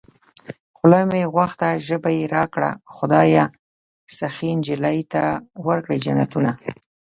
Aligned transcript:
خوله 0.77 0.99
مې 1.09 1.23
غوښته 1.33 1.69
ژبه 1.87 2.09
يې 2.17 2.25
راکړه 2.35 2.69
خدايه 2.95 3.45
سخي 4.17 4.51
نجلۍ 4.57 4.99
ته 5.13 5.23
ورکړې 5.67 5.97
جنتونه 6.05 6.51